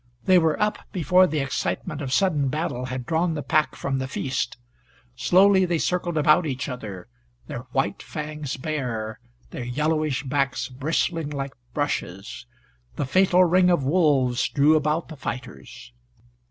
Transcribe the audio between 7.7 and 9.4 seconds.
white fangs bare,